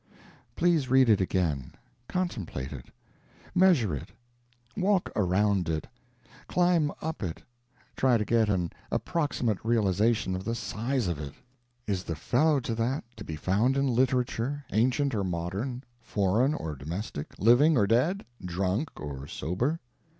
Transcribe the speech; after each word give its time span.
Please 0.55 0.89
read 0.89 1.09
it 1.09 1.21
again; 1.21 1.73
contemplate 2.07 2.71
it; 2.73 2.87
measure 3.53 3.93
it; 3.93 4.09
walk 4.75 5.11
around 5.15 5.69
it; 5.69 5.85
climb 6.47 6.91
up 7.03 7.21
it; 7.21 7.43
try 7.95 8.17
to 8.17 8.25
get 8.25 8.49
at 8.49 8.55
an 8.55 8.71
approximate 8.89 9.63
realization 9.63 10.35
of 10.35 10.43
the 10.43 10.55
size 10.55 11.05
of 11.05 11.19
it. 11.19 11.35
Is 11.85 12.03
the 12.05 12.15
fellow 12.15 12.59
to 12.61 12.73
that 12.73 13.03
to 13.15 13.23
be 13.23 13.35
found 13.35 13.77
in 13.77 13.85
literature, 13.87 14.65
ancient 14.71 15.13
or 15.13 15.23
modern, 15.23 15.83
foreign 15.99 16.55
or 16.55 16.75
domestic, 16.75 17.37
living 17.37 17.77
or 17.77 17.85
dead, 17.85 18.25
drunk 18.43 18.89
or 18.99 19.27
sober? 19.27 19.79